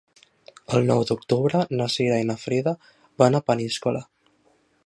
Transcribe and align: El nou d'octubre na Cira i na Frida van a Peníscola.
El 0.77 0.87
nou 0.91 1.03
d'octubre 1.09 1.61
na 1.81 1.87
Cira 1.97 2.19
i 2.23 2.27
na 2.31 2.39
Frida 2.47 2.75
van 3.25 3.41
a 3.41 3.47
Peníscola. 3.51 4.07